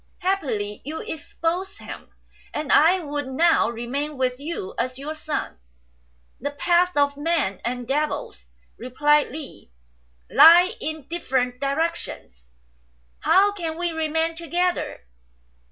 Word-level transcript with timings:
Happily 0.21 0.81
you 0.83 1.01
exposed 1.01 1.77
him; 1.77 2.09
and 2.55 2.71
I 2.71 3.01
would 3.01 3.27
now 3.27 3.69
remain 3.69 4.17
with 4.17 4.39
you 4.39 4.73
as 4.79 4.97
your 4.97 5.13
son." 5.13 5.59
"The 6.39 6.49
paths 6.49 6.97
of 6.97 7.17
men 7.17 7.61
and 7.63 7.87
devils," 7.87 8.47
replied 8.79 9.27
Li, 9.27 9.69
"lie 10.27 10.71
in 10.81 11.07
different 11.07 11.59
directions. 11.59 12.47
How 13.19 13.51
can 13.51 13.77
we 13.77 13.91
remain 13.91 14.33
together 14.33 15.01